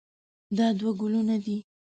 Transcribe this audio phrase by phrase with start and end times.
[0.57, 1.57] دا دوه ګلونه دي.